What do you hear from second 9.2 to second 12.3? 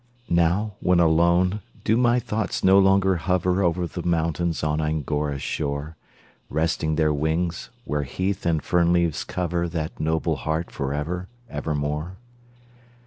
cover That noble heart for ever, ever more?